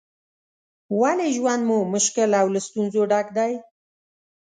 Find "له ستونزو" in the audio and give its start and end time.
2.53-3.01